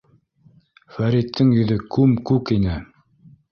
Фәриттең 0.95 1.53
йөҙө 1.59 1.79
күм-күк 1.99 2.57
ине. 2.59 2.83